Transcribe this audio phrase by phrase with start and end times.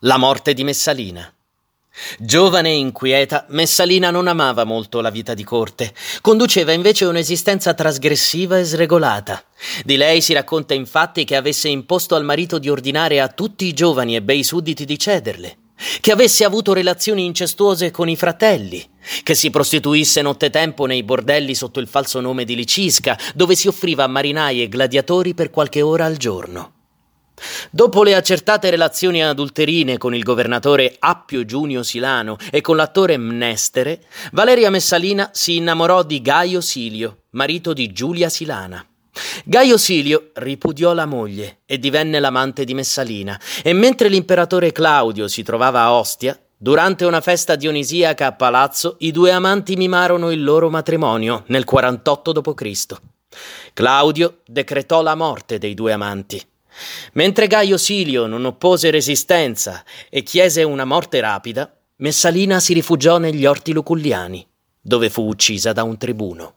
[0.00, 1.32] La morte di Messalina.
[2.18, 8.58] Giovane e inquieta, Messalina non amava molto la vita di corte, conduceva invece un'esistenza trasgressiva
[8.58, 9.42] e sregolata.
[9.86, 13.72] Di lei si racconta infatti che avesse imposto al marito di ordinare a tutti i
[13.72, 15.56] giovani e bei sudditi di cederle,
[16.02, 18.86] che avesse avuto relazioni incestuose con i fratelli,
[19.22, 24.04] che si prostituisse nottetempo nei bordelli sotto il falso nome di Licisca, dove si offriva
[24.04, 26.75] a marinai e gladiatori per qualche ora al giorno.
[27.70, 34.04] Dopo le accertate relazioni adulterine con il governatore Appio Giunio Silano e con l'attore Mnestere,
[34.32, 38.84] Valeria Messalina si innamorò di Gaio Silio, marito di Giulia Silana.
[39.44, 45.42] Gaio Silio ripudiò la moglie e divenne l'amante di Messalina, e mentre l'imperatore Claudio si
[45.42, 50.70] trovava a Ostia, durante una festa dionisiaca a palazzo, i due amanti mimarono il loro
[50.70, 52.96] matrimonio nel 48 d.C.
[53.74, 56.42] Claudio decretò la morte dei due amanti.
[57.12, 63.46] Mentre Gaio Silio non oppose resistenza e chiese una morte rapida, Messalina si rifugiò negli
[63.46, 64.46] orti luculliani,
[64.80, 66.54] dove fu uccisa da un tribuno.